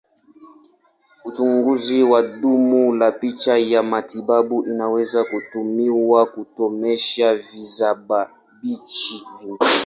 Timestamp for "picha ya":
3.11-3.83